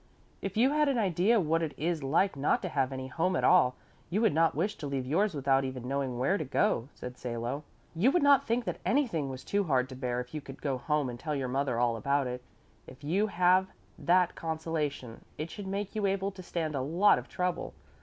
"If 0.41 0.57
you 0.57 0.71
had 0.71 0.89
an 0.89 0.97
idea 0.97 1.39
what 1.39 1.61
it 1.61 1.75
is 1.77 2.01
like 2.01 2.35
not 2.35 2.63
to 2.63 2.69
have 2.69 2.91
any 2.91 3.05
home 3.05 3.35
at 3.35 3.43
all, 3.43 3.75
you 4.09 4.19
would 4.21 4.33
not 4.33 4.55
wish 4.55 4.75
to 4.77 4.87
leave 4.87 5.05
yours 5.05 5.35
without 5.35 5.63
even 5.63 5.87
knowing 5.87 6.17
where 6.17 6.39
to 6.39 6.43
go," 6.43 6.89
said 6.95 7.19
Salo. 7.19 7.63
"You 7.93 8.09
would 8.09 8.23
not 8.23 8.47
think 8.47 8.65
that 8.65 8.79
anything 8.83 9.29
was 9.29 9.43
too 9.43 9.65
hard 9.65 9.87
to 9.89 9.95
bear 9.95 10.19
if 10.19 10.33
you 10.33 10.41
could 10.41 10.59
go 10.59 10.79
home 10.79 11.07
and 11.07 11.19
tell 11.19 11.35
your 11.35 11.49
mother 11.49 11.79
all 11.79 11.95
about 11.95 12.25
it. 12.25 12.41
If 12.87 13.03
you 13.03 13.27
have 13.27 13.67
that 13.99 14.33
consolation, 14.33 15.23
it 15.37 15.51
should 15.51 15.67
make 15.67 15.93
you 15.93 16.07
able 16.07 16.31
to 16.31 16.41
stand 16.41 16.73
a 16.73 16.81
lot 16.81 17.19
of 17.19 17.29
trouble. 17.29 17.75